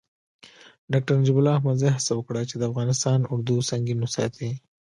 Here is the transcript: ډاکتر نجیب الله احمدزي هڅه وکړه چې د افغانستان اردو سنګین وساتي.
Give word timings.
ډاکتر 0.91 1.13
نجیب 1.19 1.37
الله 1.39 1.55
احمدزي 1.57 1.89
هڅه 1.95 2.11
وکړه 2.15 2.41
چې 2.49 2.55
د 2.57 2.63
افغانستان 2.71 3.19
اردو 3.33 3.55
سنګین 3.69 3.99
وساتي. 4.01 4.49